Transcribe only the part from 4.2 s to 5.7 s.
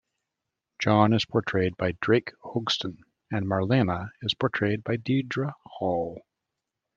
is portrayed by Deidre